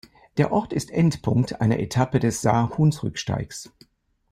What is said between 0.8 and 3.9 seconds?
Endpunkt einer Etappe des Saar-Hunsrück-Steigs.